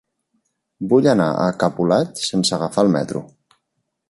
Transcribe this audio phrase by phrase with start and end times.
[0.93, 3.23] Vull anar a Capolat sense agafar el metro.